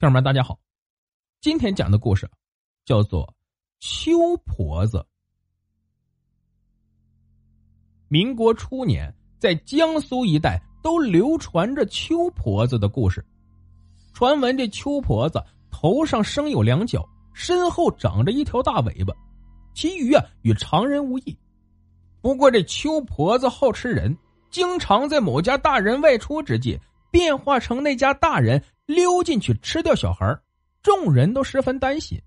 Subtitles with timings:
[0.00, 0.58] 朋友们，大家好，
[1.42, 2.26] 今天讲的故事
[2.86, 3.26] 叫做
[3.80, 4.96] 《秋婆子》。
[8.08, 13.22] 民国初年，在江苏一带都流传着秋婆子的故事。
[14.14, 15.38] 传闻这秋婆子
[15.70, 19.12] 头上生有两角，身后长着一条大尾巴，
[19.74, 21.38] 其余啊与常人无异。
[22.22, 24.16] 不过这秋婆子好吃人，
[24.48, 28.64] 经常在某家大人外出之际，变化成那家大人。
[28.94, 30.38] 溜进去吃掉小孩
[30.82, 32.20] 众人都十分担心。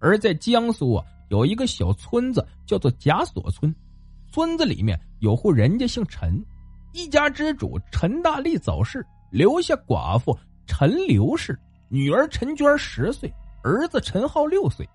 [0.00, 3.74] 而在江苏啊，有一个小村子叫做贾锁村，
[4.30, 6.44] 村子里面有户人家姓陈，
[6.92, 14.88] 一家之主陈大力早逝，留下寡妇陈刘氏，女儿陈娟十岁，儿子陈浩六岁。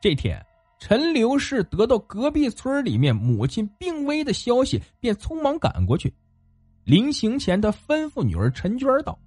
[0.00, 0.44] 这天，
[0.78, 6.12] 陈刘氏得到隔壁村里面母亲病危的消息，便匆忙赶过去。
[6.84, 9.18] 临行前，他吩咐女儿陈娟道。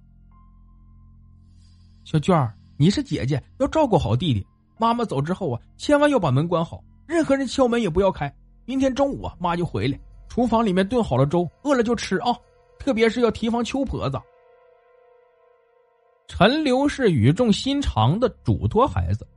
[2.10, 4.46] 小娟儿，你是姐姐，要照顾好弟弟。
[4.78, 8.34] 妈妈走之后啊，千万要把门关好，任何人敲门也不要开。
[8.64, 12.34] 明天中午啊，妈就回来，厨房里面炖好了粥，饿了就吃啊。
[12.78, 14.18] 特别是要提防秋婆子。
[16.28, 19.28] 陈刘氏语重心长的嘱托孩子，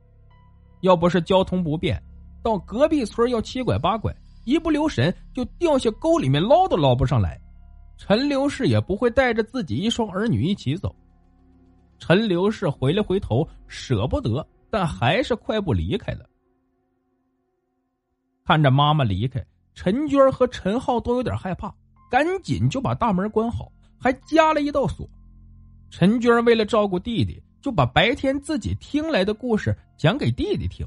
[0.80, 2.02] 要不是交通不便，
[2.42, 4.10] 到隔壁村要七拐八拐，
[4.46, 7.38] 一不留神就掉下沟里面捞都捞不上来。
[7.98, 10.96] 陈刘氏也不会带着自己一双儿女一起走。
[12.04, 16.28] 陈刘氏回了回头，舍不得，但还是快步离开了。
[18.44, 19.40] 看着妈妈离开，
[19.72, 21.72] 陈娟和陈浩都有点害怕，
[22.10, 23.70] 赶紧就把大门关好，
[24.00, 25.08] 还加了一道锁。
[25.90, 30.84] 陈娟为了照顾弟弟，就把白天自己听来的故事讲给弟弟听。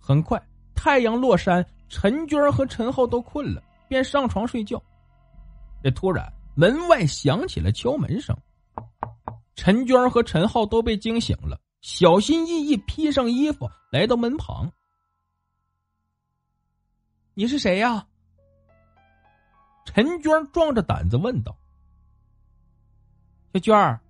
[0.00, 0.42] 很快，
[0.74, 4.82] 太阳落山，陈娟和陈浩都困了，便上床睡觉。
[5.84, 8.34] 这突然，门外响起了敲门声。
[9.54, 14.72] 陈娟和陈浩都被惊醒了，小心翼翼披上衣服，来到门旁。
[17.34, 18.06] 你是谁呀？
[19.84, 21.56] 陈娟壮着胆子问道。
[23.52, 24.00] 小娟儿，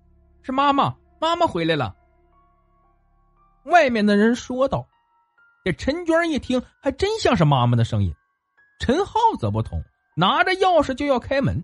[0.41, 1.95] 是妈妈，妈妈回来了。
[3.65, 4.87] 外面的人说道。
[5.65, 8.13] 这陈娟一听，还真像是妈妈的声音。
[8.79, 9.81] 陈浩则不同，
[10.13, 11.63] 拿着钥匙就要开门。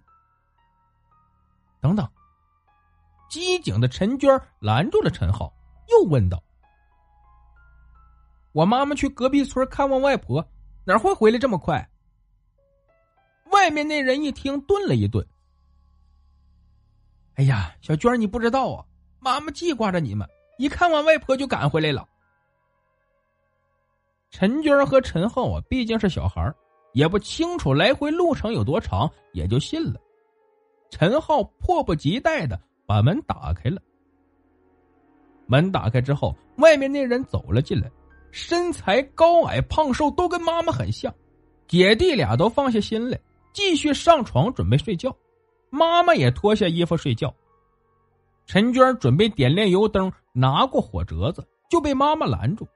[1.82, 2.10] 等等。
[3.30, 4.30] 机警的陈娟
[4.60, 5.54] 拦住了陈浩，
[5.88, 6.42] 又问道
[8.52, 10.46] ：“我妈妈去隔壁村看望外婆，
[10.84, 11.88] 哪会回来这么快？”
[13.52, 15.26] 外面那人一听，顿了一顿。
[17.36, 18.86] “哎呀，小娟，你不知道啊，
[19.20, 22.08] 妈妈记挂着你们，一看完外婆就赶回来了。”
[24.32, 26.54] 陈娟和陈浩啊，毕竟是小孩
[26.94, 30.00] 也不清楚来回路程有多长，也就信了。
[30.92, 32.60] 陈浩迫不及待的。
[32.90, 33.80] 把门打开了。
[35.46, 37.88] 门打开之后，外面那人走了进来，
[38.32, 41.14] 身材高矮胖瘦都跟妈妈很像。
[41.68, 43.20] 姐弟俩都放下心来，
[43.54, 45.16] 继续上床准备睡觉。
[45.70, 47.32] 妈妈也脱下衣服睡觉。
[48.48, 52.68] 陈娟准备点亮油灯，拿过火折子，就被妈妈拦住。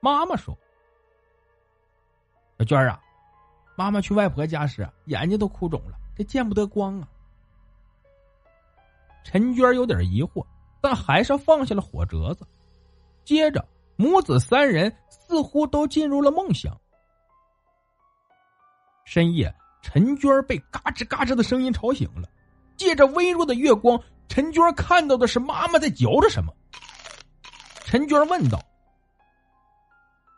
[0.00, 0.54] 妈妈说
[2.60, 3.00] ：“小娟啊，
[3.76, 7.08] 妈妈去外婆家时，眼睛都哭肿了，这见不得光啊。”
[9.24, 10.46] 陈娟有点疑惑，
[10.80, 12.46] 但还是放下了火折子。
[13.24, 16.78] 接着，母子三人似乎都进入了梦乡。
[19.04, 19.52] 深夜，
[19.82, 22.28] 陈娟被嘎吱嘎吱的声音吵醒了。
[22.76, 26.52] 借着微弱的月光，陈娟看到的是妈妈在嚼着什么。
[27.84, 28.60] 陈娟问道：“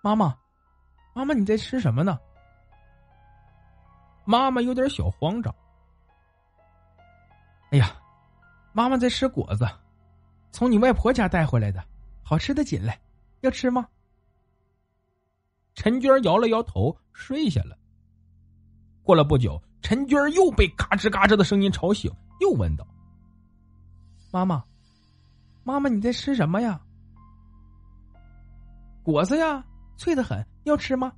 [0.03, 0.37] 妈妈，
[1.15, 2.19] 妈妈，你在吃什么呢？”
[4.25, 5.55] 妈妈有点小慌张。
[7.71, 7.97] 哎呀！
[8.77, 9.67] 妈妈在吃果子，
[10.53, 11.83] 从你外婆家带回来的，
[12.23, 12.93] 好吃的紧嘞，
[13.41, 13.89] 要吃吗？
[15.75, 17.75] 陈娟摇了摇头，睡下了。
[19.03, 22.87] 过了不久，陈娟又被嘎吱嘎吱的声音吵醒，又问道
[24.31, 24.63] ：“妈妈，
[25.65, 26.79] 妈妈，你在吃什么呀？”
[29.03, 29.65] 果子呀，
[29.97, 31.15] 脆的很，要吃吗？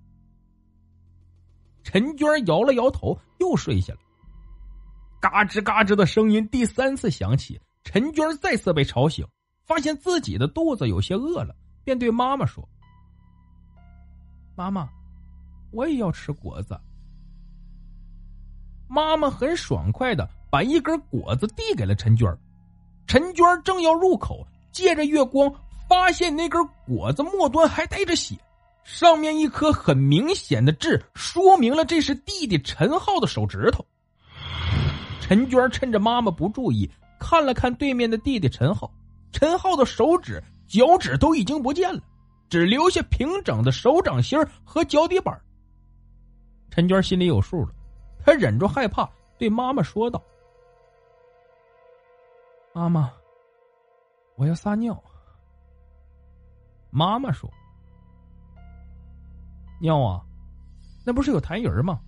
[1.82, 4.00] 陈娟摇了摇头，又睡下了。
[5.20, 9.26] 嘎吱嘎吱的声音第三次响起，陈娟再次被吵醒，
[9.66, 11.54] 发现自己的肚子有些饿了，
[11.84, 12.66] 便对妈妈说
[14.54, 14.88] ：“妈妈，
[15.72, 16.78] 我也要吃果子。”
[18.88, 22.26] 妈妈很爽快的把一根果子递给了陈娟
[23.06, 25.52] 陈娟正要入口，借着月光
[25.88, 28.34] 发现那根果子末端还带着血，
[28.84, 33.84] 上面一颗很明显的痣，说明了这是弟弟陈浩的手指头。
[35.28, 36.90] 陈娟趁着妈妈不注意，
[37.20, 38.90] 看了看对面的弟弟陈浩，
[39.30, 42.00] 陈浩的手指、脚趾都已经不见了，
[42.48, 45.38] 只留下平整的手掌心和脚底板。
[46.70, 47.74] 陈娟心里有数了，
[48.24, 50.18] 她忍住害怕，对妈妈说道。
[52.72, 53.12] 妈妈，
[54.36, 54.98] 我要撒尿。
[56.88, 57.52] 妈妈说
[59.78, 60.24] ：“尿啊，
[61.04, 62.00] 那不是有痰盂吗？”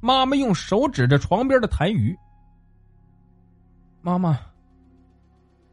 [0.00, 2.16] 妈妈用手指着床边的痰盂。
[4.00, 4.38] 妈妈，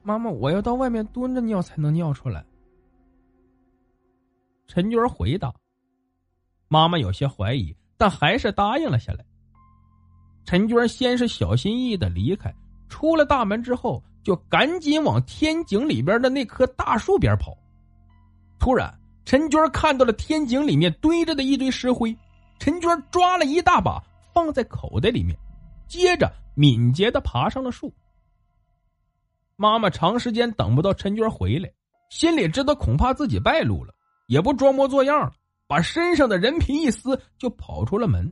[0.01, 2.44] 妈妈，我要到外面蹲着尿才能尿出来。
[4.68, 5.54] 陈娟回答。
[6.68, 9.24] 妈妈有些怀疑，但还是答应了下来。
[10.44, 12.54] 陈娟先是小心翼翼的离开。
[12.89, 17.56] 出了大门之后，就赶紧往天井里边的那棵大树边跑。
[18.57, 18.92] 突然，
[19.24, 22.16] 陈娟看到了天井里面堆着的一堆石灰，
[22.57, 24.04] 陈娟抓了一大把
[24.36, 25.36] 放在口袋里面，
[25.88, 27.92] 接着敏捷的爬上了树。
[29.56, 31.72] 妈妈长时间等不到陈娟回来，
[32.10, 33.96] 心里知道恐怕自己败露了，
[34.28, 35.32] 也不装模作样了，
[35.66, 38.30] 把身上的人皮一撕，就跑出了门。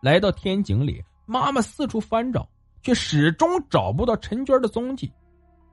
[0.00, 2.48] 来到天井里，妈妈四处翻找。
[2.84, 5.10] 却始终找不到陈娟的踪迹。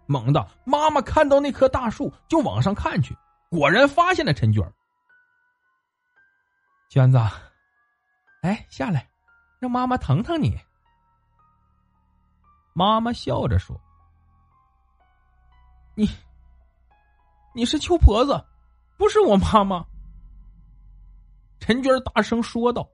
[0.06, 3.14] 猛地，妈妈看到那棵大树，就往上看去，
[3.50, 4.64] 果然发现了陈娟。
[6.90, 7.18] 娟子，
[8.44, 9.10] 哎，下来，
[9.62, 10.58] 让妈妈疼疼你。
[12.74, 13.80] 妈妈笑着说
[15.94, 16.10] ：“你，
[17.54, 18.44] 你是秋婆子，
[18.98, 19.86] 不是我妈妈。”
[21.62, 22.90] 陈娟大声说道：“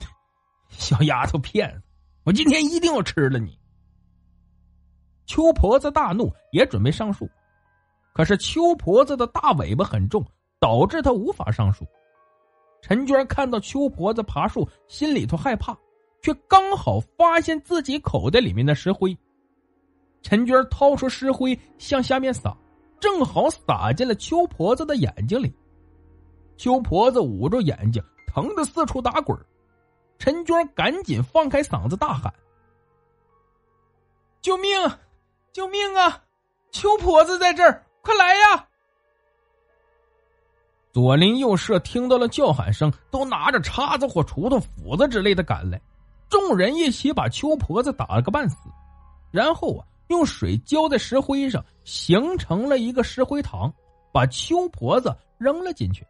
[0.68, 1.82] 小丫头片子。”
[2.24, 3.58] 我今天一定要吃了你！
[5.24, 7.26] 秋婆子大怒，也准备上树，
[8.12, 10.22] 可是秋婆子的大尾巴很重，
[10.60, 11.86] 导致他无法上树。
[12.88, 15.76] 陈娟看到秋婆子爬树，心里头害怕，
[16.22, 19.18] 却刚好发现自己口袋里面的石灰。
[20.22, 22.56] 陈娟掏出石灰向下面撒，
[23.00, 25.52] 正好撒进了秋婆子的眼睛里。
[26.56, 29.36] 秋婆子捂住眼睛，疼得四处打滚
[30.16, 32.32] 陈娟赶紧放开嗓子大喊
[34.40, 34.70] ：“救命！
[35.52, 36.22] 救命啊！
[36.70, 38.68] 秋婆子在这儿，快来呀！”
[40.96, 45.78] 左邻右舍听到了叫喊声，都拿着叉子或锄头、斧子之类的赶来，
[46.30, 48.56] 众人一起把秋婆子打了个半死，
[49.30, 53.70] 然后啊，用水浇在石灰上，形成了一个石灰塘，
[54.10, 56.02] 把秋婆子扔了进去。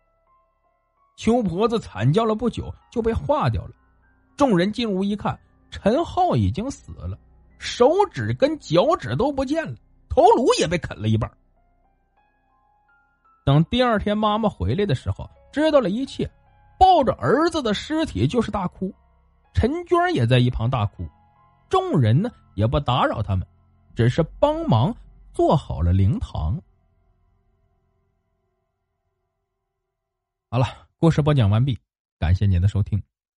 [1.16, 3.70] 秋婆子惨叫了不久，就被化掉了。
[4.36, 5.36] 众人进屋一看，
[5.68, 7.18] 陈浩已经死了，
[7.58, 9.74] 手指跟脚趾都不见了，
[10.08, 11.28] 头颅也被啃了一半。
[13.46, 16.28] 等第二天妈妈回来的时候，知道了一切，
[16.80, 18.92] 抱着儿子的尸体就是大哭，
[19.54, 21.08] 陈娟也在一旁大哭，
[21.68, 23.46] 众人呢也不打扰他们，
[23.94, 24.92] 只是帮忙
[25.32, 26.60] 做好了灵堂。
[30.50, 30.66] 好了，
[30.98, 31.78] 故事播讲完毕，
[32.18, 33.00] 感谢您的收听。